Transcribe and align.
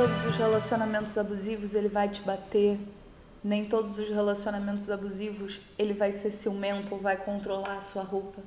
todos 0.00 0.24
os 0.24 0.36
relacionamentos 0.38 1.18
abusivos 1.18 1.74
ele 1.74 1.90
vai 1.90 2.08
te 2.08 2.22
bater. 2.22 2.80
Nem 3.44 3.66
todos 3.68 3.98
os 3.98 4.08
relacionamentos 4.08 4.88
abusivos 4.88 5.60
ele 5.78 5.92
vai 5.92 6.10
ser 6.10 6.30
ciumento 6.30 6.94
ou 6.94 7.00
vai 7.02 7.18
controlar 7.18 7.76
a 7.76 7.82
sua 7.82 8.02
roupa. 8.02 8.42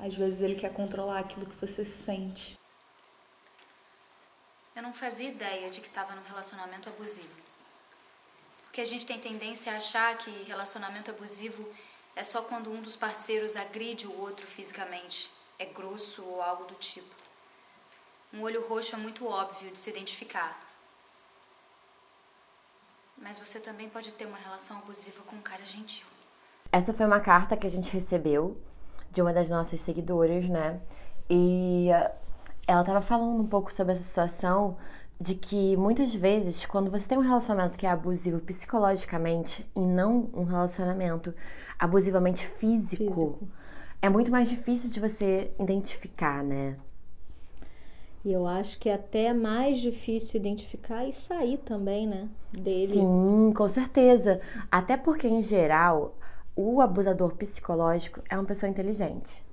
Às 0.00 0.16
vezes 0.16 0.40
ele 0.40 0.56
quer 0.56 0.72
controlar 0.72 1.20
aquilo 1.20 1.46
que 1.46 1.54
você 1.54 1.84
sente. 1.84 2.58
Eu 4.74 4.82
não 4.82 4.92
fazia 4.92 5.28
ideia 5.28 5.70
de 5.70 5.80
que 5.80 5.86
estava 5.86 6.12
num 6.12 6.24
relacionamento 6.24 6.88
abusivo. 6.88 7.40
Porque 8.64 8.80
a 8.80 8.84
gente 8.84 9.06
tem 9.06 9.20
tendência 9.20 9.72
a 9.72 9.76
achar 9.76 10.18
que 10.18 10.42
relacionamento 10.42 11.08
abusivo 11.08 11.72
é 12.16 12.24
só 12.24 12.42
quando 12.42 12.72
um 12.72 12.82
dos 12.82 12.96
parceiros 12.96 13.54
agride 13.54 14.08
o 14.08 14.20
outro 14.20 14.44
fisicamente, 14.44 15.30
é 15.56 15.66
grosso 15.66 16.24
ou 16.24 16.42
algo 16.42 16.64
do 16.64 16.74
tipo. 16.74 17.14
Um 18.32 18.42
olho 18.42 18.66
roxo 18.66 18.96
é 18.96 18.98
muito 18.98 19.24
óbvio 19.24 19.70
de 19.70 19.78
se 19.78 19.90
identificar. 19.90 20.63
Mas 23.24 23.38
você 23.38 23.58
também 23.58 23.88
pode 23.88 24.12
ter 24.12 24.26
uma 24.26 24.36
relação 24.36 24.76
abusiva 24.76 25.22
com 25.26 25.36
um 25.36 25.40
cara 25.40 25.64
gentil. 25.64 26.06
Essa 26.70 26.92
foi 26.92 27.06
uma 27.06 27.20
carta 27.20 27.56
que 27.56 27.66
a 27.66 27.70
gente 27.70 27.90
recebeu 27.90 28.54
de 29.10 29.22
uma 29.22 29.32
das 29.32 29.48
nossas 29.48 29.80
seguidoras, 29.80 30.46
né? 30.46 30.78
E 31.30 31.88
eh, 31.90 32.12
ela 32.66 32.82
estava 32.82 33.00
falando 33.00 33.40
um 33.40 33.46
pouco 33.46 33.72
sobre 33.72 33.94
essa 33.94 34.02
situação 34.02 34.76
de 35.18 35.34
que 35.36 35.74
muitas 35.78 36.14
vezes, 36.14 36.66
quando 36.66 36.90
você 36.90 37.08
tem 37.08 37.16
um 37.16 37.22
relacionamento 37.22 37.78
que 37.78 37.86
é 37.86 37.90
abusivo 37.90 38.40
psicologicamente 38.40 39.66
e 39.74 39.80
não 39.80 40.28
um 40.34 40.44
relacionamento 40.44 41.32
abusivamente 41.78 42.46
físico, 42.46 43.04
Físico. 43.04 43.48
é 44.02 44.10
muito 44.10 44.30
mais 44.30 44.50
difícil 44.50 44.90
de 44.90 45.00
você 45.00 45.50
identificar, 45.58 46.44
né? 46.44 46.76
E 48.24 48.32
eu 48.32 48.46
acho 48.46 48.78
que 48.78 48.88
é 48.88 48.94
até 48.94 49.34
mais 49.34 49.80
difícil 49.80 50.40
identificar 50.40 51.04
e 51.04 51.12
sair 51.12 51.58
também, 51.58 52.06
né? 52.06 52.28
Dele. 52.50 52.94
Sim, 52.94 53.52
com 53.54 53.68
certeza. 53.68 54.40
Até 54.70 54.96
porque, 54.96 55.28
em 55.28 55.42
geral, 55.42 56.16
o 56.56 56.80
abusador 56.80 57.34
psicológico 57.34 58.22
é 58.28 58.34
uma 58.36 58.46
pessoa 58.46 58.70
inteligente. 58.70 59.44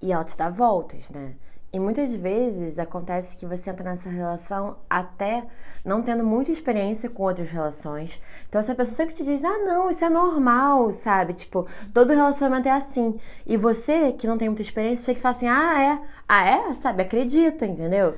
E 0.00 0.12
ela 0.12 0.24
te 0.24 0.36
dá 0.36 0.48
voltas, 0.48 1.10
né? 1.10 1.34
E 1.72 1.80
muitas 1.80 2.14
vezes 2.14 2.78
acontece 2.78 3.34
que 3.34 3.46
você 3.46 3.70
entra 3.70 3.90
nessa 3.90 4.10
relação 4.10 4.76
até 4.90 5.42
não 5.82 6.02
tendo 6.02 6.22
muita 6.22 6.52
experiência 6.52 7.08
com 7.08 7.22
outras 7.22 7.50
relações. 7.50 8.20
Então 8.46 8.60
essa 8.60 8.74
pessoa 8.74 8.94
sempre 8.94 9.14
te 9.14 9.24
diz: 9.24 9.42
ah, 9.42 9.58
não, 9.58 9.88
isso 9.88 10.04
é 10.04 10.10
normal, 10.10 10.92
sabe? 10.92 11.32
Tipo, 11.32 11.66
todo 11.94 12.12
relacionamento 12.12 12.68
é 12.68 12.72
assim. 12.72 13.18
E 13.46 13.56
você, 13.56 14.12
que 14.12 14.26
não 14.26 14.36
tem 14.36 14.48
muita 14.48 14.60
experiência, 14.60 15.06
chega 15.06 15.18
e 15.18 15.22
fala 15.22 15.34
assim: 15.34 15.48
ah, 15.48 15.82
é? 15.82 16.08
Ah, 16.28 16.46
é? 16.46 16.74
Sabe? 16.74 17.02
Acredita, 17.02 17.64
entendeu? 17.64 18.16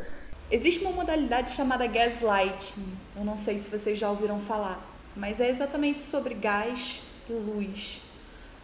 Existe 0.51 0.85
uma 0.85 0.93
modalidade 0.93 1.53
chamada 1.53 1.87
gaslighting. 1.87 2.97
Eu 3.17 3.25
não 3.25 3.37
sei 3.37 3.57
se 3.57 3.71
vocês 3.71 3.97
já 3.99 4.11
ouviram 4.11 4.41
falar, 4.41 4.85
mas 5.17 5.41
é 5.41 5.49
exatamente 5.49 6.01
sobre 6.01 6.35
gás 6.35 7.03
e 7.31 7.33
luz. 7.33 8.04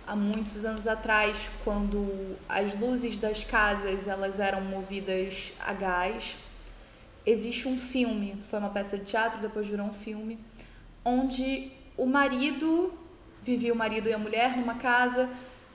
Há 0.06 0.16
muitos 0.16 0.64
anos 0.64 0.86
atrás, 0.86 1.50
quando 1.64 2.36
as 2.48 2.78
luzes 2.78 3.18
das 3.18 3.44
casas 3.44 4.08
elas 4.08 4.40
eram 4.40 4.60
movidas 4.60 5.52
a 5.60 5.72
gás, 5.72 6.36
existe 7.24 7.68
um 7.68 7.78
filme, 7.78 8.42
foi 8.50 8.58
uma 8.58 8.70
peça 8.70 8.98
de 8.98 9.04
teatro, 9.04 9.40
depois 9.40 9.68
virou 9.68 9.86
um 9.86 9.92
filme, 9.92 10.38
onde 11.04 11.70
o 11.96 12.06
marido 12.06 12.92
vivia 13.42 13.72
o 13.72 13.76
marido 13.76 14.08
e 14.08 14.12
a 14.12 14.18
mulher 14.18 14.56
numa 14.56 14.74
casa 14.74 15.28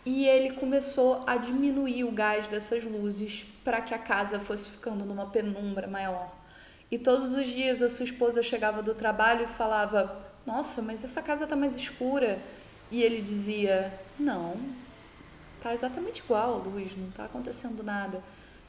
e 0.06 0.28
ele 0.28 0.52
começou 0.52 1.24
a 1.26 1.36
diminuir 1.36 2.04
o 2.04 2.12
gás 2.12 2.48
dessas 2.48 2.84
luzes 2.84 3.46
para 3.64 3.82
que 3.82 3.94
a 3.94 3.98
casa 3.98 4.40
fosse 4.40 4.70
ficando 4.70 5.04
numa 5.04 5.26
penumbra 5.26 5.88
maior. 5.88 6.32
E 6.92 7.00
todos 7.00 7.34
os 7.34 7.48
dias 7.48 7.82
a 7.82 7.90
sua 7.90 8.06
esposa 8.06 8.44
chegava 8.44 8.84
do 8.84 8.94
trabalho 8.94 9.46
e 9.46 9.48
falava: 9.48 10.16
Nossa, 10.46 10.82
mas 10.82 11.04
essa 11.04 11.22
casa 11.22 11.48
tá 11.48 11.56
mais 11.56 11.76
escura. 11.76 12.40
E 12.96 13.04
ele 13.04 13.22
dizia: 13.22 13.92
Não, 14.18 14.56
tá 15.62 15.74
exatamente 15.74 16.20
igual 16.20 16.60
luz, 16.60 16.96
não 16.96 17.12
tá 17.12 17.26
acontecendo 17.26 17.84
nada. 17.84 18.24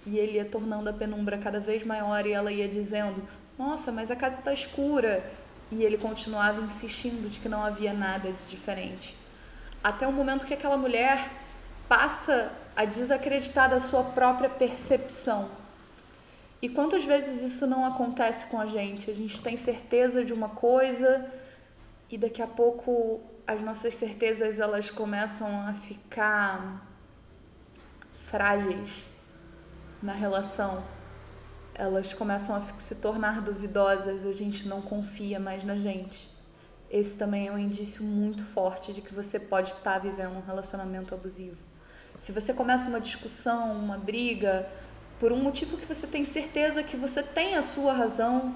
E 0.05 0.19
ele 0.19 0.33
ia 0.33 0.45
tornando 0.45 0.91
a 0.91 0.93
penumbra 0.93 1.39
cada 1.39 1.61
vez 1.61 1.85
maior 1.85 2.27
e 2.27 2.33
ela 2.33 2.51
ia 2.51 2.67
dizendo: 2.67 3.23
Nossa, 3.57 3.93
mas 3.93 4.11
a 4.11 4.17
casa 4.17 4.41
está 4.41 4.53
escura. 4.53 5.25
E 5.71 5.85
ele 5.85 5.97
continuava 5.97 6.61
insistindo 6.61 7.31
de 7.31 7.39
que 7.39 7.49
não 7.49 7.63
havia 7.63 7.93
nada 7.93 8.33
de 8.33 8.51
diferente. 8.51 9.17
Até 9.83 10.09
o 10.09 10.13
momento 10.13 10.45
que 10.45 10.55
aquela 10.55 10.77
mulher 10.77 11.31
passa 11.89 12.51
a 12.75 12.85
desacreditar 12.85 13.71
da 13.71 13.79
sua 13.79 14.03
própria 14.03 14.51
percepção. 14.51 15.49
E 16.61 16.69
quantas 16.69 17.05
vezes 17.05 17.43
isso 17.43 17.65
não 17.65 17.87
acontece 17.87 18.47
com 18.47 18.61
a 18.61 18.67
gente? 18.67 19.09
A 19.09 19.15
gente 19.15 19.41
tem 19.41 19.57
certeza 19.57 20.25
de 20.25 20.33
uma 20.33 20.49
coisa 20.49 21.25
e 22.11 22.19
daqui 22.19 22.43
a 22.43 22.47
pouco 22.49 23.21
as 23.47 23.63
nossas 23.63 23.95
certezas 23.95 24.59
elas 24.59 24.91
começam 24.91 25.67
a 25.67 25.73
ficar 25.73 26.85
frágeis 28.13 29.07
na 30.03 30.13
relação. 30.13 30.83
Elas 31.75 32.13
começam 32.13 32.57
a 32.57 32.63
se 32.79 32.97
tornar 32.97 33.41
duvidosas, 33.41 34.27
a 34.27 34.33
gente 34.33 34.67
não 34.67 34.83
confia 34.83 35.39
mais 35.39 35.63
na 35.63 35.77
gente. 35.77 36.35
Esse 36.91 37.17
também 37.17 37.49
é 37.49 37.53
um 37.53 37.59
indício 37.59 38.03
muito 38.03 38.45
forte 38.45 38.93
de 38.93 39.01
que 39.01 39.15
você 39.15 39.39
pode 39.39 39.73
estar 39.73 39.99
vivendo 39.99 40.37
um 40.37 40.45
relacionamento 40.45 41.15
abusivo. 41.15 41.59
Se 42.19 42.33
você 42.33 42.53
começa 42.53 42.89
uma 42.89 43.01
discussão, 43.01 43.73
uma 43.73 43.99
briga, 43.99 44.67
por 45.21 45.33
um 45.33 45.43
motivo 45.43 45.77
que 45.77 45.87
você 45.87 46.07
tem 46.07 46.25
certeza 46.25 46.83
que 46.83 46.97
você 46.97 47.23
tem 47.23 47.57
a 47.57 47.63
sua 47.63 47.93
razão, 47.93 48.55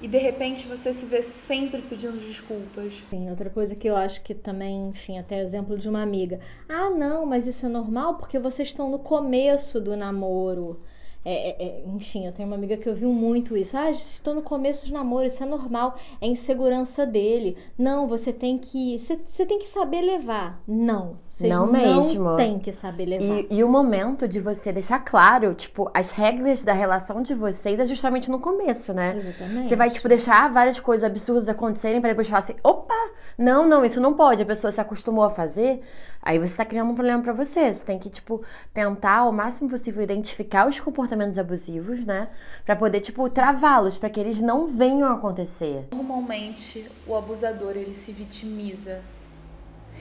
e 0.00 0.08
de 0.08 0.18
repente 0.18 0.66
você 0.66 0.94
se 0.94 1.04
vê 1.06 1.22
sempre 1.22 1.82
pedindo 1.82 2.16
desculpas. 2.16 3.02
Tem 3.10 3.28
outra 3.28 3.50
coisa 3.50 3.74
que 3.74 3.88
eu 3.88 3.96
acho 3.96 4.22
que 4.22 4.34
também, 4.34 4.88
enfim, 4.88 5.18
até 5.18 5.40
exemplo 5.42 5.76
de 5.76 5.88
uma 5.88 6.02
amiga. 6.02 6.40
Ah, 6.68 6.90
não, 6.90 7.26
mas 7.26 7.46
isso 7.46 7.66
é 7.66 7.68
normal 7.68 8.14
porque 8.14 8.38
vocês 8.38 8.68
estão 8.68 8.90
no 8.90 8.98
começo 8.98 9.80
do 9.80 9.96
namoro. 9.96 10.78
É, 11.22 11.50
é, 11.50 11.66
é, 11.66 11.84
enfim, 11.86 12.26
eu 12.26 12.32
tenho 12.32 12.48
uma 12.48 12.56
amiga 12.56 12.78
que 12.78 12.88
ouviu 12.88 13.12
muito 13.12 13.56
isso. 13.56 13.76
Ah, 13.76 13.90
estou 13.90 14.34
no 14.34 14.42
começo 14.42 14.86
do 14.86 14.94
namoro, 14.94 15.26
isso 15.26 15.42
é 15.42 15.46
normal, 15.46 15.98
é 16.20 16.26
insegurança 16.26 17.04
dele. 17.04 17.58
Não, 17.76 18.06
você 18.06 18.32
tem 18.32 18.56
que. 18.56 18.98
Você, 18.98 19.18
você 19.26 19.44
tem 19.44 19.58
que 19.58 19.66
saber 19.66 20.00
levar. 20.00 20.62
Não. 20.66 21.18
Vocês 21.40 21.52
Não 21.52 21.64
não 21.66 21.72
mesmo. 21.72 22.36
tem 22.36 22.58
que 22.58 22.70
saber 22.70 23.06
levar. 23.06 23.24
E, 23.24 23.46
e 23.50 23.64
o 23.64 23.68
momento 23.68 24.28
de 24.28 24.38
você 24.38 24.70
deixar 24.70 24.98
claro, 24.98 25.54
tipo, 25.54 25.90
as 25.94 26.10
regras 26.10 26.62
da 26.62 26.72
relação 26.74 27.22
de 27.22 27.34
vocês 27.34 27.80
é 27.80 27.84
justamente 27.86 28.30
no 28.30 28.38
começo, 28.38 28.92
né? 28.92 29.16
Exatamente. 29.16 29.68
Você 29.68 29.74
vai, 29.76 29.88
tipo, 29.90 30.06
deixar 30.06 30.52
várias 30.52 30.78
coisas 30.78 31.04
absurdas 31.04 31.48
acontecerem 31.48 32.00
pra 32.00 32.10
depois 32.10 32.28
falar 32.28 32.40
assim, 32.40 32.56
opa, 32.62 32.94
não, 33.38 33.66
não, 33.66 33.84
isso 33.84 34.00
não 34.00 34.12
pode. 34.12 34.42
A 34.42 34.46
pessoa 34.46 34.70
se 34.70 34.80
acostumou 34.80 35.24
a 35.24 35.30
fazer, 35.30 35.80
aí 36.22 36.38
você 36.38 36.54
tá 36.54 36.64
criando 36.64 36.90
um 36.90 36.94
problema 36.94 37.22
pra 37.22 37.32
você. 37.32 37.72
Você 37.72 37.84
tem 37.84 37.98
que, 37.98 38.10
tipo, 38.10 38.42
tentar 38.74 39.18
ao 39.20 39.32
máximo 39.32 39.70
possível 39.70 40.02
identificar 40.02 40.68
os 40.68 40.78
comportamentos 40.78 41.38
abusivos, 41.38 42.04
né? 42.04 42.28
Pra 42.66 42.76
poder, 42.76 43.00
tipo, 43.00 43.26
travá-los, 43.30 43.96
pra 43.96 44.10
que 44.10 44.20
eles 44.20 44.42
não 44.42 44.66
venham 44.66 45.08
a 45.08 45.14
acontecer. 45.14 45.86
Normalmente, 45.92 46.86
o 47.06 47.16
abusador 47.16 47.72
ele 47.76 47.94
se 47.94 48.12
vitimiza. 48.12 49.00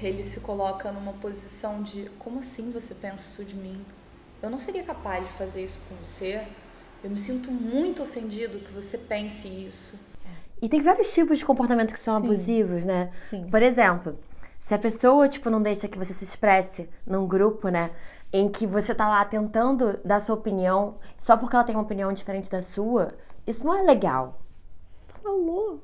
Ele 0.02 0.24
se 0.24 0.40
coloca 0.40 0.92
numa 0.92 1.14
posição 1.14 1.84
de 1.84 2.10
como 2.18 2.40
assim 2.40 2.72
você 2.72 2.96
pensa 2.96 3.42
isso 3.42 3.46
de 3.46 3.56
mim? 3.56 3.86
Eu 4.42 4.50
não 4.50 4.60
seria 4.60 4.84
capaz 4.84 5.26
de 5.26 5.34
fazer 5.34 5.64
isso 5.64 5.82
com 5.88 5.96
você. 5.96 6.46
Eu 7.04 7.10
me 7.10 7.18
sinto 7.18 7.52
muito 7.52 8.02
ofendido 8.02 8.60
que 8.60 8.72
você 8.72 8.98
pense 8.98 9.48
isso. 9.48 10.00
E 10.62 10.68
tem 10.68 10.82
vários 10.82 11.14
tipos 11.14 11.40
de 11.40 11.46
comportamento 11.46 11.94
que 11.94 12.00
são 12.00 12.20
Sim. 12.20 12.26
abusivos, 12.26 12.86
né? 12.86 13.10
Sim. 13.14 13.48
Por 13.50 13.62
exemplo, 13.62 14.18
se 14.60 14.74
a 14.74 14.80
pessoa, 14.80 15.28
tipo, 15.28 15.50
não 15.50 15.62
deixa 15.62 15.88
que 15.88 15.98
você 15.98 16.14
se 16.14 16.24
expresse 16.24 16.90
num 17.06 17.28
grupo, 17.28 17.70
né? 17.70 17.92
Em 18.32 18.50
que 18.50 18.68
você 18.68 18.94
tá 18.94 19.08
lá 19.08 19.24
tentando 19.26 20.00
dar 20.04 20.20
sua 20.20 20.36
opinião 20.36 20.98
só 21.18 21.38
porque 21.38 21.56
ela 21.56 21.66
tem 21.66 21.76
uma 21.76 21.84
opinião 21.84 22.12
diferente 22.14 22.50
da 22.50 22.62
sua, 22.62 23.14
isso 23.48 23.66
não 23.66 23.74
é 23.74 23.82
legal. 23.82 24.40
Falou. 25.24 25.82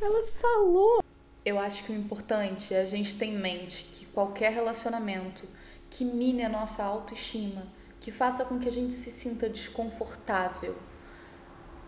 Ela 0.00 0.26
falou. 0.40 1.02
Eu 1.48 1.58
acho 1.58 1.82
que 1.82 1.92
o 1.92 1.96
importante 1.96 2.74
é 2.74 2.82
a 2.82 2.84
gente 2.84 3.14
ter 3.14 3.24
em 3.24 3.38
mente 3.38 3.84
que 3.90 4.04
qualquer 4.04 4.52
relacionamento 4.52 5.48
que 5.88 6.04
mine 6.04 6.44
a 6.44 6.48
nossa 6.48 6.84
autoestima, 6.84 7.66
que 7.98 8.12
faça 8.12 8.44
com 8.44 8.58
que 8.58 8.68
a 8.68 8.70
gente 8.70 8.92
se 8.92 9.10
sinta 9.10 9.48
desconfortável, 9.48 10.76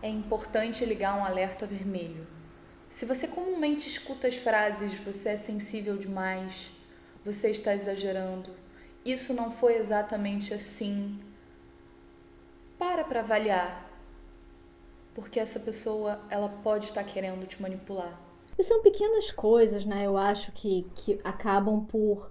é 0.01 0.09
importante 0.09 0.83
ligar 0.83 1.15
um 1.15 1.23
alerta 1.23 1.67
vermelho. 1.67 2.25
Se 2.89 3.05
você 3.05 3.27
comumente 3.27 3.87
escuta 3.87 4.27
as 4.27 4.33
frases 4.35 4.95
você 4.95 5.29
é 5.29 5.37
sensível 5.37 5.95
demais, 5.95 6.71
você 7.23 7.51
está 7.51 7.71
exagerando, 7.71 8.49
isso 9.05 9.31
não 9.31 9.51
foi 9.51 9.75
exatamente 9.75 10.55
assim, 10.55 11.19
para 12.79 13.03
para 13.03 13.19
avaliar. 13.19 13.87
Porque 15.13 15.39
essa 15.39 15.59
pessoa, 15.59 16.19
ela 16.31 16.49
pode 16.49 16.85
estar 16.85 17.03
querendo 17.03 17.45
te 17.45 17.61
manipular. 17.61 18.30
E 18.61 18.63
são 18.63 18.83
pequenas 18.83 19.31
coisas, 19.31 19.83
né? 19.83 20.05
Eu 20.05 20.15
acho 20.15 20.51
que, 20.51 20.85
que 20.93 21.19
acabam 21.23 21.83
por, 21.83 22.29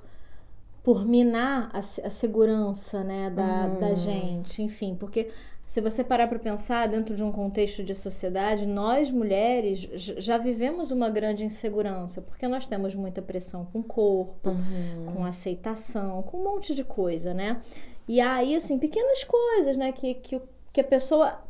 por 0.81 1.05
minar 1.05 1.69
a, 1.73 1.79
a 1.79 2.11
segurança, 2.11 3.03
né, 3.03 3.31
da, 3.31 3.67
da 3.67 3.95
gente. 3.97 4.63
Enfim, 4.63 4.95
porque 4.95 5.33
se 5.67 5.81
você 5.81 6.05
parar 6.05 6.29
para 6.29 6.39
pensar 6.39 6.87
dentro 6.87 7.17
de 7.17 7.23
um 7.25 7.33
contexto 7.33 7.83
de 7.83 7.97
sociedade, 7.97 8.65
nós 8.65 9.11
mulheres 9.11 9.81
já 9.93 10.39
vivemos 10.39 10.93
uma 10.93 11.11
grande 11.11 11.45
insegurança, 11.45 12.23
porque 12.23 12.47
nós 12.47 12.65
temos 12.65 12.95
muita 12.95 13.21
pressão 13.21 13.65
com 13.65 13.81
o 13.81 13.83
corpo, 13.83 14.51
uhum. 14.51 15.13
com 15.13 15.25
aceitação, 15.25 16.23
com 16.23 16.39
um 16.39 16.45
monte 16.45 16.77
de 16.77 16.85
coisa, 16.85 17.35
né? 17.35 17.61
E 18.07 18.21
aí, 18.21 18.55
assim, 18.55 18.79
pequenas 18.79 19.25
coisas, 19.25 19.77
né, 19.77 19.91
que, 19.91 20.15
que, 20.15 20.41
que 20.73 20.81
a 20.81 20.85
pessoa 20.85 21.43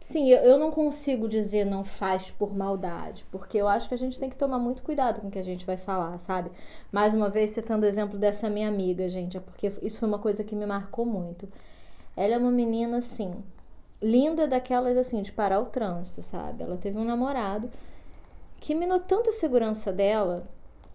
Sim, 0.00 0.28
eu, 0.28 0.38
eu 0.40 0.58
não 0.58 0.70
consigo 0.70 1.28
dizer 1.28 1.64
não 1.66 1.84
faz 1.84 2.30
por 2.30 2.54
maldade, 2.56 3.24
porque 3.30 3.58
eu 3.58 3.68
acho 3.68 3.88
que 3.88 3.94
a 3.94 3.98
gente 3.98 4.18
tem 4.18 4.30
que 4.30 4.36
tomar 4.36 4.58
muito 4.58 4.82
cuidado 4.82 5.20
com 5.20 5.28
o 5.28 5.30
que 5.30 5.38
a 5.38 5.44
gente 5.44 5.66
vai 5.66 5.76
falar, 5.76 6.18
sabe? 6.20 6.50
Mais 6.90 7.14
uma 7.14 7.28
vez, 7.28 7.50
citando 7.50 7.84
o 7.84 7.88
exemplo 7.88 8.18
dessa 8.18 8.48
minha 8.48 8.68
amiga, 8.68 9.08
gente, 9.08 9.36
é 9.36 9.40
porque 9.40 9.72
isso 9.82 9.98
foi 9.98 10.08
uma 10.08 10.18
coisa 10.18 10.44
que 10.44 10.54
me 10.54 10.64
marcou 10.66 11.04
muito. 11.04 11.48
Ela 12.16 12.34
é 12.34 12.38
uma 12.38 12.50
menina 12.50 12.98
assim, 12.98 13.34
linda 14.00 14.46
daquelas 14.46 14.96
assim, 14.96 15.20
de 15.20 15.32
parar 15.32 15.60
o 15.60 15.66
trânsito, 15.66 16.22
sabe? 16.22 16.62
Ela 16.62 16.76
teve 16.76 16.96
um 16.98 17.04
namorado 17.04 17.70
que 18.60 18.74
minou 18.74 19.00
tanto 19.00 19.30
a 19.30 19.32
segurança 19.32 19.92
dela 19.92 20.44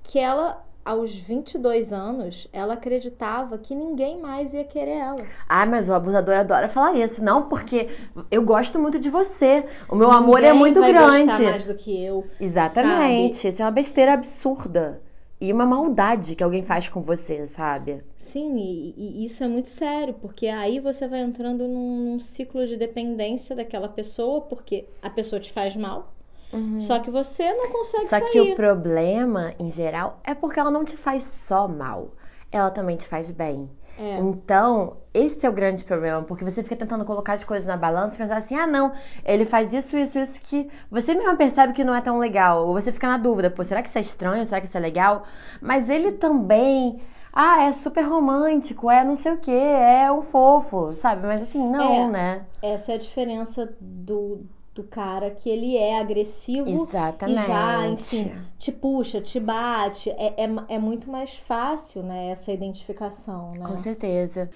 que 0.03 0.19
ela 0.19 0.63
aos 0.83 1.15
22 1.15 1.94
anos, 1.94 2.47
ela 2.51 2.74
acreditava 2.74 3.57
que 3.57 3.74
ninguém 3.74 4.19
mais 4.19 4.53
ia 4.53 4.63
querer 4.63 4.97
ela. 4.97 5.25
Ah, 5.47 5.65
mas 5.65 5.88
o 5.88 5.94
abusador 5.94 6.35
adora 6.35 6.68
falar 6.68 6.94
isso. 6.97 7.24
Não, 7.24 7.47
porque 7.47 7.89
eu 8.30 8.44
gosto 8.44 8.80
muito 8.80 9.00
de 9.00 9.09
você. 9.09 9.65
O 9.89 9.95
meu 9.95 10.07
ninguém 10.07 10.24
amor 10.24 10.44
é 10.44 10.53
muito 10.53 10.80
vai 10.80 10.91
grande. 10.91 11.25
Gostar 11.25 11.44
mais 11.44 11.65
do 11.65 11.75
que 11.75 12.03
eu. 12.03 12.25
Exatamente. 12.39 13.35
Sabe? 13.35 13.47
Isso 13.50 13.62
é 13.62 13.65
uma 13.65 13.71
besteira 13.71 14.13
absurda 14.13 15.01
e 15.44 15.51
uma 15.51 15.65
maldade 15.65 16.35
que 16.35 16.44
alguém 16.44 16.63
faz 16.63 16.88
com 16.88 17.01
você, 17.01 17.45
sabe? 17.47 18.01
Sim, 18.15 18.56
e, 18.56 18.94
e, 18.95 19.25
isso 19.25 19.44
é 19.44 19.47
muito 19.50 19.68
sério, 19.68 20.13
porque 20.13 20.47
aí 20.47 20.80
você 20.80 21.06
vai 21.06 21.19
entrando 21.19 21.68
num, 21.68 22.06
num, 22.06 22.19
ciclo 22.19 22.65
de 22.65 22.77
dependência 22.77 23.53
daquela 23.53 23.89
pessoa, 23.89 24.39
porque 24.39 24.85
a 25.01 25.09
pessoa 25.09 25.41
te 25.41 25.51
faz 25.51 25.75
mal, 25.75 26.13
uhum. 26.53 26.79
só 26.79 27.00
que 27.00 27.11
você 27.11 27.53
não 27.53 27.69
consegue 27.69 28.03
só 28.03 28.09
sair. 28.09 28.21
Só 28.21 28.31
que 28.31 28.39
o 28.41 28.55
problema, 28.55 29.53
em 29.59 29.69
geral, 29.69 30.19
é 30.23 30.33
porque 30.33 30.59
ela 30.59 30.71
não 30.71 30.85
te 30.85 30.95
faz 30.95 31.23
só 31.23 31.67
mal, 31.67 32.13
ela 32.51 32.71
também 32.71 32.95
te 32.95 33.07
faz 33.07 33.31
bem. 33.31 33.69
É. 33.97 34.17
Então, 34.17 34.97
esse 35.13 35.45
é 35.45 35.50
o 35.50 35.53
grande 35.53 35.83
problema, 35.83 36.23
porque 36.23 36.44
você 36.44 36.63
fica 36.63 36.75
tentando 36.75 37.05
colocar 37.05 37.33
as 37.33 37.44
coisas 37.44 37.67
na 37.67 37.77
balança 37.77 38.15
e 38.15 38.17
pensar 38.17 38.38
assim: 38.38 38.55
ah, 38.55 38.65
não, 38.65 38.91
ele 39.23 39.45
faz 39.45 39.73
isso, 39.73 39.95
isso, 39.95 40.17
isso 40.17 40.41
que 40.41 40.67
você 40.89 41.13
mesmo 41.13 41.38
percebe 41.38 41.73
que 41.73 41.83
não 41.83 41.94
é 41.94 42.01
tão 42.01 42.17
legal. 42.17 42.67
Ou 42.67 42.73
você 42.73 42.91
fica 42.91 43.07
na 43.07 43.17
dúvida: 43.17 43.51
pô, 43.51 43.63
será 43.63 43.81
que 43.81 43.89
isso 43.89 43.97
é 43.97 44.01
estranho? 44.01 44.45
Será 44.45 44.59
que 44.59 44.67
isso 44.67 44.77
é 44.77 44.79
legal? 44.79 45.23
Mas 45.61 45.89
ele 45.89 46.13
também. 46.13 46.99
Ah, 47.35 47.63
é 47.63 47.71
super 47.71 48.01
romântico, 48.03 48.91
é 48.91 49.03
não 49.03 49.15
sei 49.15 49.31
o 49.31 49.38
que, 49.38 49.51
é 49.51 50.11
o 50.11 50.21
fofo, 50.21 50.94
sabe? 50.94 51.25
Mas 51.25 51.41
assim, 51.41 51.67
não, 51.67 51.91
é, 51.91 52.07
né? 52.07 52.45
Essa 52.61 52.91
é 52.91 52.95
a 52.95 52.99
diferença 52.99 53.75
do, 53.81 54.45
do 54.73 54.83
cara 54.83 55.29
que 55.29 55.49
ele 55.49 55.77
é 55.77 55.99
agressivo 55.99 56.67
Exatamente. 56.67 57.39
e 57.39 57.45
já, 57.45 57.87
enfim, 57.87 58.35
te 58.57 58.71
puxa, 58.71 59.21
te 59.21 59.39
bate. 59.39 60.09
É, 60.11 60.45
é, 60.45 60.75
é 60.75 60.79
muito 60.79 61.09
mais 61.09 61.35
fácil, 61.35 62.01
né, 62.01 62.29
essa 62.29 62.51
identificação, 62.51 63.51
né? 63.51 63.65
Com 63.65 63.77
certeza. 63.77 64.49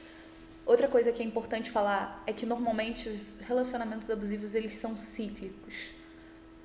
Outra 0.66 0.88
coisa 0.88 1.12
que 1.12 1.22
é 1.22 1.26
importante 1.26 1.70
falar 1.70 2.24
é 2.26 2.34
que 2.34 2.46
normalmente 2.46 3.08
os 3.08 3.40
relacionamentos 3.42 4.10
abusivos 4.10 4.56
eles 4.56 4.74
são 4.74 4.98
cíclicos. 4.98 5.92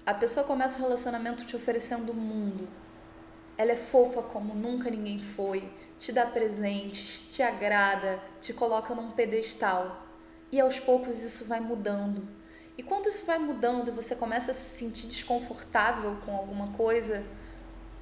A 0.05 0.15
pessoa 0.15 0.45
começa 0.45 0.79
o 0.79 0.83
relacionamento 0.83 1.45
te 1.45 1.55
oferecendo 1.55 2.11
o 2.11 2.15
mundo. 2.15 2.67
Ela 3.57 3.73
é 3.73 3.77
fofa 3.77 4.23
como 4.23 4.55
nunca 4.55 4.91
ninguém 4.91 5.19
foi, 5.19 5.71
te 5.99 6.11
dá 6.11 6.27
presentes, 6.27 7.29
te 7.31 7.43
agrada, 7.43 8.19
te 8.41 8.53
coloca 8.53 8.95
num 8.95 9.11
pedestal. 9.11 10.05
E 10.51 10.59
aos 10.59 10.81
poucos 10.81 11.23
isso 11.23 11.45
vai 11.45 11.61
mudando 11.61 12.27
e 12.77 12.83
quando 12.83 13.09
isso 13.09 13.27
vai 13.27 13.39
mudando 13.39 13.89
e 13.89 13.91
você 13.91 14.17
começa 14.17 14.53
a 14.53 14.55
se 14.55 14.79
sentir 14.79 15.07
desconfortável 15.07 16.17
com 16.25 16.35
alguma 16.35 16.69
coisa, 16.69 17.23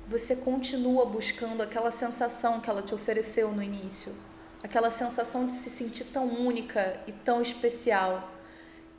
você 0.06 0.36
continua 0.36 1.04
buscando 1.04 1.60
aquela 1.62 1.90
sensação 1.90 2.60
que 2.60 2.70
ela 2.70 2.82
te 2.82 2.94
ofereceu 2.94 3.50
no 3.50 3.62
início, 3.62 4.14
aquela 4.62 4.90
sensação 4.90 5.44
de 5.44 5.52
se 5.52 5.68
sentir 5.68 6.04
tão 6.04 6.26
única 6.26 7.00
e 7.06 7.12
tão 7.12 7.42
especial. 7.42 8.30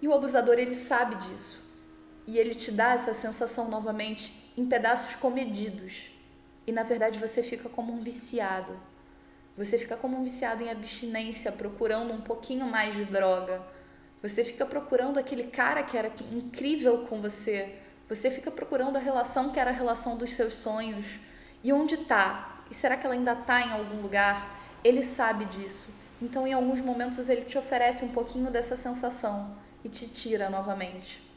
E 0.01 0.07
o 0.07 0.13
abusador 0.13 0.55
ele 0.59 0.75
sabe 0.75 1.15
disso. 1.15 1.69
E 2.27 2.37
ele 2.37 2.53
te 2.53 2.71
dá 2.71 2.93
essa 2.93 3.13
sensação 3.13 3.69
novamente 3.69 4.51
em 4.57 4.65
pedaços 4.65 5.15
comedidos. 5.15 6.09
E 6.67 6.71
na 6.71 6.83
verdade 6.83 7.17
você 7.17 7.41
fica 7.41 7.69
como 7.69 7.93
um 7.93 8.01
viciado. 8.01 8.77
Você 9.57 9.77
fica 9.77 9.95
como 9.95 10.17
um 10.17 10.23
viciado 10.23 10.63
em 10.63 10.69
abstinência, 10.69 11.51
procurando 11.51 12.11
um 12.11 12.21
pouquinho 12.21 12.65
mais 12.65 12.93
de 12.93 13.05
droga 13.05 13.61
você 14.21 14.43
fica 14.43 14.65
procurando 14.65 15.17
aquele 15.17 15.45
cara 15.45 15.81
que 15.81 15.97
era 15.97 16.11
incrível 16.31 17.05
com 17.09 17.21
você. 17.21 17.75
Você 18.07 18.29
fica 18.29 18.51
procurando 18.51 18.97
a 18.97 18.99
relação 18.99 19.49
que 19.49 19.59
era 19.59 19.71
a 19.71 19.73
relação 19.73 20.15
dos 20.15 20.33
seus 20.33 20.53
sonhos. 20.53 21.19
E 21.63 21.73
onde 21.73 21.95
está? 21.95 22.55
E 22.69 22.75
será 22.75 22.95
que 22.95 23.05
ela 23.05 23.15
ainda 23.15 23.33
está 23.33 23.61
em 23.61 23.71
algum 23.71 24.01
lugar? 24.01 24.59
Ele 24.83 25.03
sabe 25.03 25.45
disso. 25.45 25.89
Então, 26.21 26.47
em 26.47 26.53
alguns 26.53 26.81
momentos, 26.81 27.29
ele 27.29 27.41
te 27.41 27.57
oferece 27.57 28.05
um 28.05 28.09
pouquinho 28.09 28.51
dessa 28.51 28.75
sensação 28.75 29.55
e 29.83 29.89
te 29.89 30.07
tira 30.07 30.49
novamente. 30.49 31.27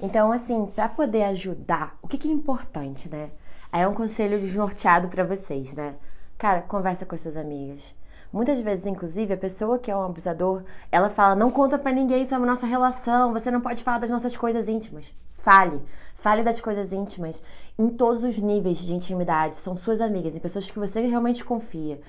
Então, 0.00 0.30
assim, 0.30 0.66
para 0.66 0.88
poder 0.88 1.24
ajudar, 1.24 1.98
o 2.00 2.06
que, 2.06 2.16
que 2.16 2.28
é 2.28 2.32
importante, 2.32 3.08
né? 3.08 3.30
Aí 3.72 3.82
é 3.82 3.88
um 3.88 3.94
conselho 3.94 4.38
desnorteado 4.38 5.08
para 5.08 5.24
vocês, 5.24 5.72
né? 5.72 5.96
Cara, 6.38 6.62
conversa 6.62 7.04
com 7.04 7.14
as 7.14 7.20
suas 7.22 7.36
amigas 7.36 7.94
Muitas 8.32 8.60
vezes, 8.60 8.86
inclusive, 8.86 9.34
a 9.34 9.36
pessoa 9.36 9.78
que 9.78 9.90
é 9.90 9.96
um 9.96 10.02
abusador, 10.02 10.62
ela 10.90 11.08
fala: 11.08 11.34
não 11.34 11.50
conta 11.50 11.78
para 11.78 11.92
ninguém 11.92 12.24
sobre 12.24 12.44
a 12.44 12.50
nossa 12.50 12.66
relação, 12.66 13.32
você 13.32 13.50
não 13.50 13.60
pode 13.60 13.82
falar 13.82 13.98
das 13.98 14.10
nossas 14.10 14.36
coisas 14.36 14.68
íntimas. 14.68 15.12
Fale. 15.34 15.80
Fale 16.16 16.42
das 16.42 16.60
coisas 16.60 16.92
íntimas 16.92 17.40
em 17.78 17.88
todos 17.88 18.24
os 18.24 18.36
níveis 18.38 18.78
de 18.78 18.92
intimidade. 18.92 19.56
São 19.56 19.76
suas 19.76 20.00
amigas 20.00 20.36
e 20.36 20.40
pessoas 20.40 20.68
que 20.68 20.78
você 20.78 21.02
realmente 21.02 21.44
confia. 21.44 22.00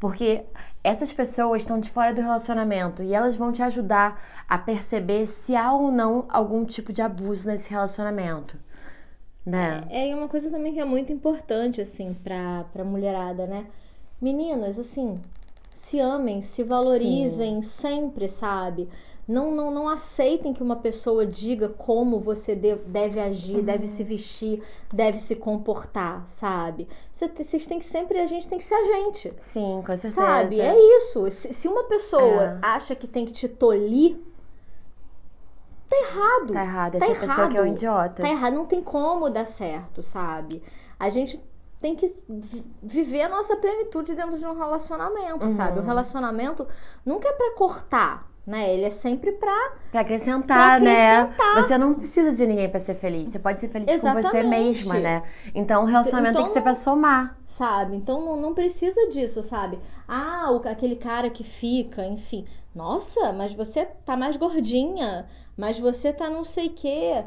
Porque 0.00 0.44
essas 0.82 1.12
pessoas 1.12 1.62
estão 1.62 1.78
de 1.78 1.90
fora 1.90 2.14
do 2.14 2.22
relacionamento 2.22 3.02
e 3.02 3.12
elas 3.12 3.36
vão 3.36 3.52
te 3.52 3.62
ajudar 3.62 4.18
a 4.48 4.56
perceber 4.56 5.26
se 5.26 5.54
há 5.54 5.72
ou 5.74 5.92
não 5.92 6.24
algum 6.30 6.64
tipo 6.64 6.92
de 6.92 7.02
abuso 7.02 7.46
nesse 7.46 7.68
relacionamento. 7.68 8.56
Né? 9.44 9.84
É, 9.90 10.08
é 10.08 10.16
uma 10.16 10.28
coisa 10.28 10.50
também 10.50 10.72
que 10.72 10.80
é 10.80 10.84
muito 10.84 11.12
importante, 11.12 11.80
assim, 11.80 12.14
pra, 12.14 12.64
pra 12.72 12.82
mulherada, 12.82 13.46
né? 13.46 13.66
Meninas, 14.20 14.78
assim, 14.78 15.20
se 15.76 16.00
amem, 16.00 16.40
se 16.40 16.64
valorizem 16.64 17.60
Sim. 17.60 17.68
sempre, 17.70 18.30
sabe? 18.30 18.88
Não, 19.28 19.54
não, 19.54 19.70
não 19.70 19.88
aceitem 19.88 20.54
que 20.54 20.62
uma 20.62 20.76
pessoa 20.76 21.26
diga 21.26 21.68
como 21.68 22.18
você 22.18 22.54
deve 22.54 23.20
agir, 23.20 23.56
uhum. 23.56 23.62
deve 23.62 23.86
se 23.86 24.02
vestir, 24.02 24.62
deve 24.90 25.20
se 25.20 25.36
comportar, 25.36 26.26
sabe? 26.28 26.88
Vocês 27.12 27.66
têm 27.66 27.78
que 27.78 27.84
sempre, 27.84 28.18
a 28.18 28.26
gente 28.26 28.48
tem 28.48 28.56
que 28.56 28.64
ser 28.64 28.74
a 28.74 28.84
gente. 28.84 29.34
Sim, 29.42 29.82
com 29.84 29.96
certeza. 29.98 30.14
Sabe? 30.14 30.60
É 30.60 30.96
isso. 30.96 31.30
Se, 31.30 31.52
se 31.52 31.68
uma 31.68 31.84
pessoa 31.84 32.42
é. 32.42 32.58
acha 32.62 32.94
que 32.94 33.06
tem 33.06 33.26
que 33.26 33.32
te 33.32 33.46
tolir, 33.46 34.16
tá 35.90 35.96
errado. 35.96 36.52
Tá 36.54 36.62
errado. 36.62 36.94
Essa 36.94 37.04
tá 37.04 37.12
errado. 37.12 37.28
pessoa 37.28 37.48
que 37.48 37.58
é 37.58 37.62
um 37.62 37.66
idiota. 37.66 38.22
Tá 38.22 38.30
errado. 38.30 38.54
Não 38.54 38.64
tem 38.64 38.82
como 38.82 39.28
dar 39.28 39.46
certo, 39.46 40.02
sabe? 40.02 40.62
A 40.98 41.10
gente 41.10 41.38
tem 41.80 41.94
que 41.94 42.12
viver 42.82 43.22
a 43.22 43.28
nossa 43.28 43.56
plenitude 43.56 44.14
dentro 44.14 44.38
de 44.38 44.46
um 44.46 44.56
relacionamento, 44.56 45.44
uhum. 45.44 45.56
sabe? 45.56 45.78
O 45.78 45.82
relacionamento 45.82 46.66
nunca 47.04 47.28
é 47.28 47.32
para 47.32 47.54
cortar, 47.54 48.30
né? 48.46 48.72
Ele 48.72 48.84
é 48.84 48.90
sempre 48.90 49.32
pra, 49.32 49.72
pra 49.90 50.00
acrescentar, 50.00 50.78
pra 50.78 50.80
né? 50.80 51.18
acrescentar, 51.20 51.54
né? 51.56 51.62
Você 51.62 51.78
não 51.78 51.94
precisa 51.94 52.32
de 52.32 52.46
ninguém 52.46 52.68
para 52.68 52.80
ser 52.80 52.94
feliz. 52.94 53.28
Você 53.28 53.38
pode 53.38 53.60
ser 53.60 53.68
feliz 53.68 53.88
Exatamente. 53.88 54.24
com 54.24 54.30
você 54.30 54.42
mesma, 54.42 54.98
né? 54.98 55.22
Então 55.54 55.82
o 55.82 55.86
relacionamento 55.86 56.30
então, 56.30 56.42
tem 56.42 56.52
que 56.52 56.58
ser 56.58 56.62
pra 56.62 56.74
somar. 56.74 57.36
Sabe? 57.44 57.96
Então 57.96 58.24
não, 58.24 58.36
não 58.36 58.54
precisa 58.54 59.08
disso, 59.10 59.42
sabe? 59.42 59.78
Ah, 60.08 60.50
o, 60.50 60.56
aquele 60.68 60.96
cara 60.96 61.28
que 61.28 61.44
fica, 61.44 62.06
enfim. 62.06 62.46
Nossa, 62.74 63.32
mas 63.32 63.52
você 63.52 63.84
tá 63.84 64.16
mais 64.16 64.36
gordinha. 64.36 65.26
Mas 65.56 65.78
você 65.78 66.12
tá 66.12 66.28
não 66.28 66.44
sei 66.44 66.68
o 66.68 66.70
quê. 66.70 67.24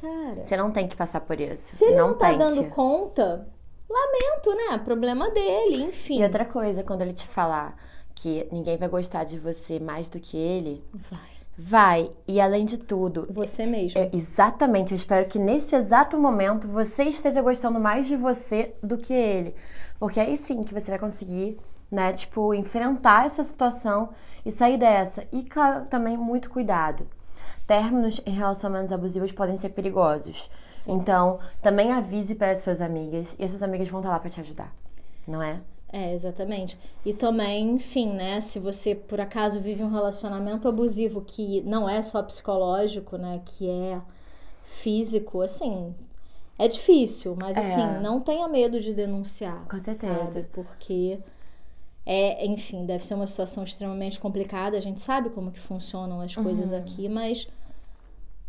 Cara. 0.00 0.36
Você 0.36 0.56
não 0.56 0.70
tem 0.70 0.88
que 0.88 0.96
passar 0.96 1.20
por 1.20 1.40
isso. 1.40 1.76
Se 1.76 1.84
ele 1.84 1.96
não, 1.96 2.08
não 2.08 2.14
tá 2.18 2.32
dando 2.32 2.64
que. 2.64 2.70
conta, 2.70 3.46
lamento, 3.92 4.54
né? 4.54 4.78
Problema 4.78 5.30
dele, 5.30 5.82
enfim. 5.82 6.20
E 6.20 6.24
outra 6.24 6.44
coisa, 6.44 6.82
quando 6.82 7.02
ele 7.02 7.12
te 7.12 7.26
falar 7.26 7.76
que 8.14 8.46
ninguém 8.52 8.76
vai 8.76 8.88
gostar 8.88 9.24
de 9.24 9.38
você 9.38 9.78
mais 9.78 10.08
do 10.08 10.20
que 10.20 10.36
ele, 10.36 10.84
vai. 10.94 11.32
Vai, 11.56 12.10
e 12.26 12.40
além 12.40 12.64
de 12.64 12.78
tudo, 12.78 13.26
você 13.30 13.66
mesmo. 13.66 14.00
É, 14.00 14.10
exatamente, 14.12 14.92
eu 14.92 14.96
espero 14.96 15.28
que 15.28 15.38
nesse 15.38 15.76
exato 15.76 16.18
momento 16.18 16.66
você 16.66 17.04
esteja 17.04 17.42
gostando 17.42 17.78
mais 17.78 18.06
de 18.06 18.16
você 18.16 18.74
do 18.82 18.96
que 18.96 19.12
ele. 19.12 19.54
Porque 19.98 20.18
aí 20.18 20.36
sim 20.36 20.64
que 20.64 20.72
você 20.72 20.90
vai 20.90 20.98
conseguir, 20.98 21.58
né, 21.90 22.12
tipo, 22.12 22.54
enfrentar 22.54 23.26
essa 23.26 23.44
situação 23.44 24.10
e 24.44 24.50
sair 24.50 24.78
dessa. 24.78 25.26
E, 25.30 25.42
claro, 25.42 25.84
também 25.86 26.16
muito 26.16 26.48
cuidado. 26.50 27.06
Términos 27.66 28.20
em 28.26 28.32
relacionamentos 28.32 28.92
abusivos 28.92 29.32
podem 29.32 29.56
ser 29.56 29.70
perigosos. 29.70 30.50
Sim. 30.68 30.92
Então, 30.94 31.38
também 31.60 31.92
avise 31.92 32.34
para 32.34 32.50
as 32.50 32.58
suas 32.58 32.80
amigas 32.80 33.36
e 33.38 33.44
as 33.44 33.50
suas 33.50 33.62
amigas 33.62 33.88
vão 33.88 34.00
estar 34.00 34.10
lá 34.10 34.18
para 34.18 34.30
te 34.30 34.40
ajudar, 34.40 34.74
não 35.26 35.42
é? 35.42 35.60
É, 35.92 36.12
exatamente. 36.14 36.78
E 37.04 37.12
também, 37.12 37.70
enfim, 37.72 38.08
né? 38.12 38.40
Se 38.40 38.58
você 38.58 38.94
por 38.94 39.20
acaso 39.20 39.60
vive 39.60 39.82
um 39.84 39.90
relacionamento 39.90 40.66
abusivo 40.66 41.20
que 41.20 41.60
não 41.62 41.86
é 41.88 42.02
só 42.02 42.22
psicológico, 42.22 43.16
né? 43.18 43.42
Que 43.44 43.68
é 43.68 44.00
físico, 44.64 45.40
assim. 45.42 45.94
É 46.58 46.66
difícil, 46.68 47.36
mas 47.38 47.56
É. 47.56 47.60
assim, 47.60 48.00
não 48.02 48.20
tenha 48.20 48.48
medo 48.48 48.80
de 48.80 48.92
denunciar. 48.94 49.64
Com 49.68 49.78
certeza. 49.78 50.26
sabe? 50.26 50.46
Porque 50.52 51.18
é, 52.04 52.44
enfim, 52.46 52.84
deve 52.86 53.04
ser 53.06 53.14
uma 53.14 53.26
situação 53.26 53.62
extremamente 53.64 54.18
complicada. 54.20 54.76
A 54.76 54.80
gente 54.80 55.00
sabe 55.00 55.30
como 55.30 55.50
que 55.52 55.60
funcionam 55.60 56.20
as 56.20 56.34
coisas 56.34 56.72
Uhum. 56.72 56.78
aqui, 56.78 57.08
mas 57.08 57.46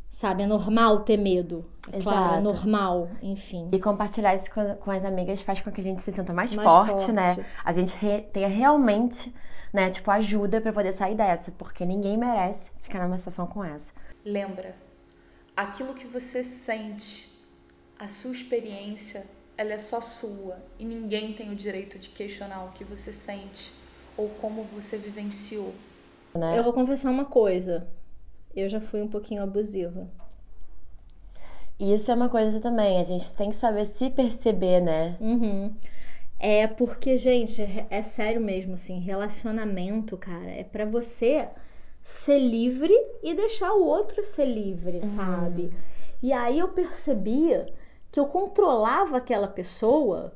sabe, 0.09 0.43
é 0.43 0.47
normal 0.47 1.01
ter 1.01 1.17
medo. 1.17 1.65
É 1.91 1.99
claro, 1.99 2.35
é 2.35 2.39
Exato. 2.39 2.43
normal, 2.43 3.09
enfim. 3.21 3.69
E 3.71 3.79
compartilhar 3.79 4.35
isso 4.35 4.49
com, 4.53 4.75
com 4.75 4.91
as 4.91 5.03
amigas 5.03 5.41
faz 5.41 5.59
com 5.61 5.71
que 5.71 5.81
a 5.81 5.83
gente 5.83 6.01
se 6.01 6.11
sinta 6.11 6.31
mais, 6.33 6.53
Mais 6.53 6.67
forte, 6.71 6.91
forte. 6.91 7.11
né? 7.11 7.45
A 7.63 7.71
gente 7.73 7.95
re- 7.97 8.21
tenha 8.21 8.47
realmente, 8.47 9.33
né, 9.73 9.89
tipo, 9.89 10.09
ajuda 10.11 10.61
pra 10.61 10.71
poder 10.71 10.93
sair 10.93 11.15
dessa, 11.15 11.51
porque 11.51 11.85
ninguém 11.85 12.17
merece 12.17 12.71
ficar 12.81 13.03
numa 13.05 13.17
situação 13.17 13.47
com 13.47 13.63
essa. 13.63 13.91
Lembra, 14.23 14.75
aquilo 15.57 15.93
que 15.93 16.07
você 16.07 16.43
sente, 16.43 17.29
a 17.99 18.07
sua 18.07 18.31
experiência, 18.31 19.25
ela 19.57 19.73
é 19.73 19.77
só 19.77 20.01
sua 20.01 20.57
e 20.79 20.85
ninguém 20.85 21.33
tem 21.33 21.51
o 21.51 21.55
direito 21.55 21.99
de 21.99 22.09
questionar 22.09 22.65
o 22.65 22.71
que 22.71 22.83
você 22.83 23.11
sente 23.13 23.71
ou 24.17 24.29
como 24.41 24.63
você 24.63 24.97
vivenciou. 24.97 25.73
Né? 26.35 26.57
Eu 26.57 26.63
vou 26.63 26.73
confessar 26.73 27.11
uma 27.11 27.25
coisa. 27.25 27.87
Eu 28.55 28.67
já 28.69 28.79
fui 28.79 29.01
um 29.01 29.07
pouquinho 29.07 29.41
abusiva. 29.43 30.07
E 31.79 31.93
isso 31.93 32.11
é 32.11 32.13
uma 32.13 32.29
coisa 32.29 32.59
também, 32.59 32.99
a 32.99 33.03
gente 33.03 33.31
tem 33.31 33.49
que 33.49 33.55
saber 33.55 33.85
se 33.85 34.09
perceber, 34.09 34.79
né? 34.79 35.17
Uhum. 35.19 35.73
É 36.39 36.67
porque, 36.67 37.17
gente, 37.17 37.61
é- 37.61 37.87
é 37.89 38.01
sério 38.03 38.39
mesmo, 38.39 38.75
assim, 38.75 38.99
relacionamento, 38.99 40.15
cara, 40.17 40.51
é 40.51 40.63
pra 40.63 40.85
você 40.85 41.47
ser 42.01 42.37
livre 42.37 42.93
e 43.23 43.33
deixar 43.33 43.73
o 43.73 43.85
outro 43.85 44.23
ser 44.23 44.45
livre, 44.45 44.99
sabe? 45.15 45.73
E 46.21 46.31
aí 46.31 46.59
eu 46.59 46.67
percebia 46.69 47.65
que 48.13 48.19
eu 48.19 48.27
controlava 48.27 49.17
aquela 49.17 49.47
pessoa 49.49 50.31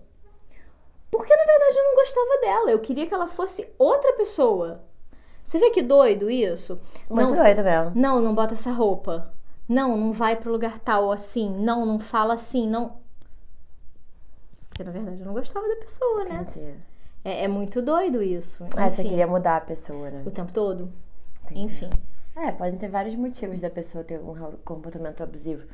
porque 1.09 1.35
na 1.35 1.45
verdade 1.45 1.77
eu 1.77 1.83
não 1.83 1.95
gostava 1.95 2.41
dela, 2.41 2.71
eu 2.71 2.79
queria 2.79 3.07
que 3.07 3.13
ela 3.13 3.27
fosse 3.27 3.67
outra 3.77 4.13
pessoa. 4.13 4.83
Você 5.43 5.57
vê 5.57 5.69
que 5.69 5.81
doido 5.81 6.29
isso? 6.29 6.79
Muito 7.09 7.33
não, 7.33 7.43
doido 7.43 7.63
mesmo. 7.63 7.91
não, 7.95 8.21
não 8.21 8.35
bota 8.35 8.53
essa 8.53 8.71
roupa. 8.71 9.33
Não, 9.67 9.97
não 9.97 10.11
vai 10.11 10.35
pro 10.35 10.51
lugar 10.51 10.77
tal 10.79 11.11
assim. 11.11 11.49
Não, 11.49 11.85
não 11.85 11.99
fala 11.99 12.33
assim, 12.33 12.67
não. 12.67 12.97
Porque 14.69 14.83
na 14.83 14.91
verdade 14.91 15.21
eu 15.21 15.25
não 15.25 15.33
gostava 15.33 15.67
da 15.67 15.75
pessoa, 15.77 16.25
né? 16.25 16.41
Entendi. 16.41 16.75
É, 17.23 17.45
é 17.45 17.47
muito 17.47 17.81
doido 17.81 18.21
isso. 18.21 18.65
Ah, 18.75 18.89
você 18.89 19.03
queria 19.03 19.27
mudar 19.27 19.57
a 19.57 19.61
pessoa, 19.61 20.09
né? 20.09 20.23
O 20.25 20.31
tempo 20.31 20.51
todo. 20.51 20.91
Entendi. 21.45 21.61
Enfim. 21.61 21.89
É, 22.35 22.51
podem 22.51 22.77
ter 22.77 22.89
vários 22.89 23.15
motivos 23.15 23.61
da 23.61 23.69
pessoa 23.69 24.03
ter 24.03 24.19
um 24.19 24.35
comportamento 24.63 25.23
abusivo. 25.23 25.65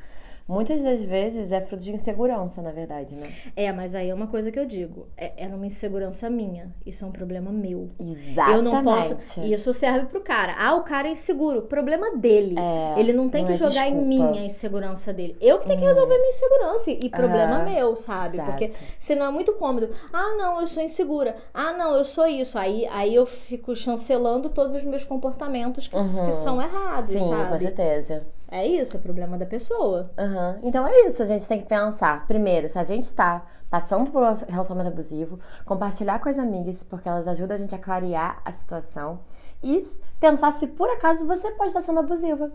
Muitas 0.46 0.82
das 0.82 1.02
vezes 1.02 1.52
é 1.52 1.60
fruto 1.62 1.82
de 1.82 1.90
insegurança, 1.92 2.60
na 2.60 2.70
verdade, 2.70 3.14
né? 3.14 3.26
É, 3.56 3.72
mas 3.72 3.94
aí 3.94 4.10
é 4.10 4.14
uma 4.14 4.26
coisa 4.26 4.52
que 4.52 4.58
eu 4.58 4.66
digo. 4.66 5.08
É, 5.16 5.32
era 5.38 5.56
uma 5.56 5.66
insegurança 5.66 6.28
minha. 6.28 6.70
Isso 6.84 7.02
é 7.02 7.08
um 7.08 7.12
problema 7.12 7.50
meu. 7.50 7.88
Exatamente. 7.98 8.56
Eu 8.56 8.62
não 8.62 8.82
posso. 8.82 9.40
Isso 9.42 9.72
serve 9.72 10.06
pro 10.06 10.20
cara. 10.20 10.54
Ah, 10.58 10.74
o 10.74 10.82
cara 10.82 11.08
é 11.08 11.12
inseguro. 11.12 11.62
Problema 11.62 12.14
dele. 12.16 12.56
É, 12.58 13.00
Ele 13.00 13.14
não 13.14 13.30
tem 13.30 13.40
não 13.42 13.48
que 13.48 13.54
é 13.54 13.56
jogar 13.56 13.88
em 13.88 13.94
desculpa. 14.04 14.06
mim 14.32 14.38
a 14.38 14.44
insegurança 14.44 15.14
dele. 15.14 15.34
Eu 15.40 15.58
que 15.60 15.66
tenho 15.66 15.78
que 15.80 15.86
resolver 15.86 16.14
minha 16.18 16.28
insegurança. 16.28 16.90
E 16.90 17.08
problema 17.08 17.54
Aham. 17.56 17.64
meu, 17.64 17.96
sabe? 17.96 18.34
Exato. 18.36 18.50
Porque 18.50 18.72
senão 18.98 19.26
é 19.26 19.30
muito 19.30 19.54
cômodo. 19.54 19.88
Ah, 20.12 20.34
não, 20.36 20.60
eu 20.60 20.66
sou 20.66 20.82
insegura. 20.82 21.36
Ah, 21.54 21.72
não, 21.72 21.96
eu 21.96 22.04
sou 22.04 22.26
isso. 22.26 22.58
Aí, 22.58 22.86
aí 22.88 23.14
eu 23.14 23.24
fico 23.24 23.74
chancelando 23.74 24.50
todos 24.50 24.76
os 24.76 24.84
meus 24.84 25.04
comportamentos 25.06 25.88
que, 25.88 25.96
que 25.96 26.32
são 26.32 26.60
errados, 26.60 27.14
Uhum. 27.14 27.20
Sim, 27.20 27.30
sabe? 27.30 27.48
com 27.50 27.58
certeza. 27.58 28.26
É 28.54 28.64
isso, 28.64 28.96
é 28.96 29.00
problema 29.00 29.36
da 29.36 29.44
pessoa. 29.44 30.12
Aham. 30.16 30.60
Então 30.62 30.86
é 30.86 31.06
isso, 31.08 31.20
a 31.20 31.24
gente 31.24 31.48
tem 31.48 31.58
que 31.58 31.66
pensar. 31.66 32.24
Primeiro, 32.24 32.68
se 32.68 32.78
a 32.78 32.84
gente 32.84 33.12
tá 33.12 33.44
passando 33.68 34.12
por 34.12 34.22
um 34.22 34.32
relacionamento 34.48 34.92
abusivo, 34.92 35.40
compartilhar 35.64 36.20
com 36.20 36.28
as 36.28 36.38
amigas, 36.38 36.84
porque 36.84 37.08
elas 37.08 37.26
ajudam 37.26 37.56
a 37.56 37.58
gente 37.58 37.74
a 37.74 37.78
clarear 37.80 38.40
a 38.44 38.52
situação. 38.52 39.18
E 39.60 39.84
pensar 40.20 40.52
se 40.52 40.68
por 40.68 40.88
acaso 40.88 41.26
você 41.26 41.50
pode 41.50 41.70
estar 41.70 41.80
sendo 41.80 41.98
abusiva. 41.98 42.48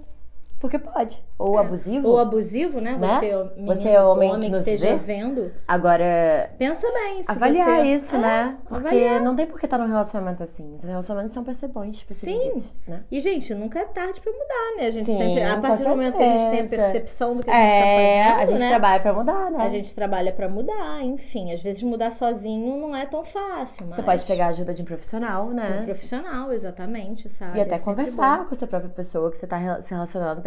Porque 0.59 0.77
pode. 0.77 1.23
Ou 1.37 1.57
abusivo. 1.57 2.07
Ou 2.09 2.19
abusivo, 2.19 2.81
né? 2.81 2.97
Né? 2.99 3.07
Você, 3.07 3.35
menino, 3.55 3.67
Você 3.75 3.89
é 3.89 4.01
homem 4.03 4.33
que 4.35 4.39
que 4.41 4.49
nos 4.49 4.67
esteja 4.67 4.89
vê? 4.89 4.95
vendo. 4.97 5.51
Agora, 5.67 6.51
Pensa 6.57 6.85
bem. 6.91 7.23
Se 7.23 7.31
avaliar 7.31 7.79
você... 7.79 7.83
isso, 7.93 8.17
né? 8.17 8.57
Porque 8.67 8.87
avaliar. 8.87 9.21
não 9.21 9.35
tem 9.35 9.45
por 9.47 9.57
que 9.59 9.65
estar 9.65 9.77
num 9.77 9.87
relacionamento 9.87 10.43
assim. 10.43 10.73
Os 10.75 10.83
relacionamentos 10.83 11.33
são 11.33 11.43
pra 11.43 11.53
ser 11.53 11.69
bons, 11.69 12.03
pra 12.03 12.13
ser 12.13 12.25
Sim. 12.53 12.71
né? 12.87 13.03
E, 13.09 13.21
gente, 13.21 13.53
nunca 13.55 13.79
é 13.79 13.85
tarde 13.85 14.19
pra 14.19 14.31
mudar, 14.33 14.77
né? 14.81 14.87
A 14.87 14.91
gente 14.91 15.05
Sim, 15.05 15.17
sempre, 15.17 15.43
a 15.43 15.57
partir 15.61 15.83
do 15.83 15.89
momento 15.89 16.17
que 16.17 16.23
a 16.23 16.27
gente 16.37 16.49
tem 16.51 16.59
a 16.59 16.67
percepção 16.83 17.35
do 17.37 17.43
que 17.43 17.49
a 17.49 17.53
gente 17.53 17.63
É, 17.71 18.23
tá 18.23 18.29
fazendo, 18.31 18.41
a 18.41 18.45
gente 18.51 18.59
né? 18.59 18.69
trabalha 18.69 18.99
pra 18.99 19.13
mudar, 19.13 19.51
né? 19.51 19.63
A 19.65 19.69
gente 19.69 19.95
trabalha 19.95 20.31
pra 20.33 20.49
mudar, 20.49 21.03
enfim. 21.03 21.53
Às 21.53 21.61
vezes 21.61 21.81
mudar 21.83 22.11
sozinho 22.11 22.77
não 22.77 22.93
é 22.95 23.05
tão 23.05 23.23
fácil, 23.23 23.85
mas... 23.85 23.95
Você 23.95 24.03
pode 24.03 24.25
pegar 24.25 24.47
a 24.47 24.49
ajuda 24.49 24.73
de 24.73 24.81
um 24.81 24.85
profissional, 24.85 25.49
né? 25.51 25.79
Um 25.81 25.85
profissional, 25.85 26.51
exatamente, 26.51 27.29
sabe? 27.29 27.57
E 27.57 27.61
até 27.61 27.75
É 27.75 27.79
conversar 27.79 28.39
bom. 28.39 28.45
com 28.45 28.51
essa 28.51 28.67
própria 28.67 28.89
pessoa 28.91 29.31
que 29.31 29.37
você 29.37 29.47
tá 29.47 29.79
se 29.81 29.93
relacionando, 29.93 30.41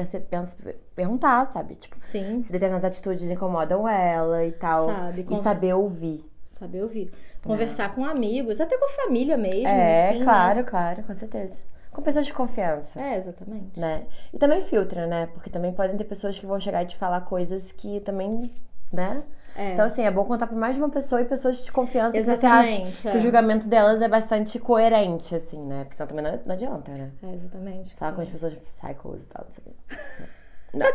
perguntar, 0.94 1.44
sabe? 1.46 1.74
Tipo, 1.74 1.96
Sim, 1.96 2.40
se 2.40 2.52
determinadas 2.52 2.84
atitudes 2.84 3.30
incomodam 3.30 3.88
ela 3.88 4.44
e 4.44 4.52
tal. 4.52 4.86
Sabe, 4.86 5.26
E 5.30 5.36
saber 5.36 5.74
ouvir. 5.74 6.24
saber 6.44 6.82
ouvir. 6.82 7.12
Conversar 7.42 7.92
com 7.94 8.04
amigos, 8.04 8.60
até 8.60 8.76
com 8.78 8.84
a 8.84 8.90
família 8.90 9.36
mesmo. 9.36 9.68
É, 9.68 10.10
enfim, 10.10 10.18
né? 10.20 10.24
claro, 10.24 10.64
claro, 10.64 11.02
com 11.02 11.14
certeza. 11.14 11.62
Com 11.90 12.00
pessoas 12.02 12.24
de 12.26 12.32
confiança. 12.32 13.00
É, 13.00 13.18
exatamente. 13.18 13.78
Né? 13.78 14.04
E 14.32 14.38
também 14.38 14.60
filtra, 14.60 15.06
né? 15.06 15.26
Porque 15.34 15.50
também 15.50 15.72
podem 15.72 15.96
ter 15.96 16.04
pessoas 16.04 16.38
que 16.38 16.46
vão 16.46 16.58
chegar 16.58 16.82
e 16.82 16.86
te 16.86 16.96
falar 16.96 17.20
coisas 17.22 17.70
que 17.72 18.00
também, 18.00 18.50
né? 18.92 19.22
É. 19.56 19.72
Então, 19.72 19.84
assim, 19.84 20.02
é 20.02 20.10
bom 20.10 20.24
contar 20.24 20.46
pra 20.46 20.56
mais 20.56 20.74
de 20.74 20.80
uma 20.80 20.88
pessoa 20.88 21.20
e 21.20 21.24
pessoas 21.24 21.58
de 21.58 21.70
confiança 21.70 22.16
que 22.16 22.24
você 22.24 22.46
acha 22.46 22.70
Exatamente, 22.70 23.02
que 23.02 23.08
é. 23.08 23.16
o 23.16 23.20
julgamento 23.20 23.68
delas 23.68 24.00
é 24.00 24.08
bastante 24.08 24.58
coerente, 24.58 25.34
assim, 25.34 25.62
né? 25.62 25.84
Porque 25.84 25.96
senão 25.96 26.08
também 26.08 26.24
não, 26.24 26.40
não 26.46 26.52
adianta, 26.54 26.90
né? 26.92 27.10
É, 27.22 27.34
exatamente. 27.34 27.94
Falar 27.94 28.12
com 28.12 28.22
as 28.22 28.28
pessoas 28.28 28.54
psychos 28.54 29.24
e 29.24 29.26
tal, 29.28 29.44
não 29.44 29.52
sei 29.52 29.64
o 29.64 29.68
quê. 29.68 30.28
Não. 30.74 30.86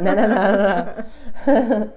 Não, 0.00 0.14
não, 0.14 0.28
não, 0.28 1.80
não. 1.80 1.92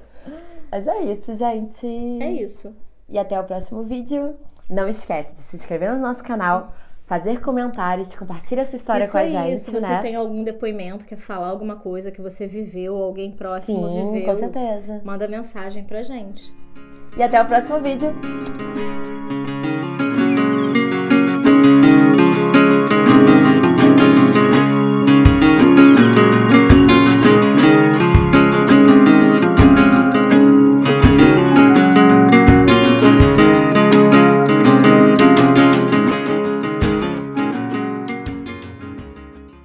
Mas 0.72 0.88
é 0.88 1.02
isso, 1.04 1.36
gente. 1.36 1.86
É 1.88 2.32
isso. 2.32 2.76
E 3.08 3.20
até 3.20 3.40
o 3.40 3.44
próximo 3.44 3.84
vídeo. 3.84 4.36
Não 4.70 4.88
esquece 4.88 5.36
de 5.36 5.42
se 5.42 5.58
inscrever 5.58 5.92
no 5.92 6.00
nosso 6.00 6.24
canal, 6.24 6.74
fazer 7.06 7.42
comentários, 7.42 8.14
compartilha 8.16 8.62
essa 8.62 8.76
história 8.76 9.04
Isso 9.04 9.12
com 9.12 9.18
a 9.18 9.22
aí, 9.22 9.32
gente, 9.32 9.62
se 9.62 9.72
você 9.72 9.88
né? 9.88 10.02
tem 10.02 10.16
algum 10.16 10.44
depoimento, 10.44 11.06
quer 11.06 11.18
falar 11.18 11.48
alguma 11.50 11.76
coisa 11.76 12.12
que 12.12 12.22
você 12.22 12.48
viveu, 12.48 12.96
ou 12.96 13.04
alguém 13.04 13.32
próximo 13.32 13.88
Sim, 13.88 14.12
viveu, 14.12 14.26
com 14.26 14.36
certeza. 14.36 15.02
manda 15.04 15.28
mensagem 15.28 15.84
pra 15.84 16.02
gente. 16.04 16.54
E 17.16 17.22
até 17.22 17.42
o 17.42 17.46
próximo 17.46 17.80
vídeo. 17.80 18.14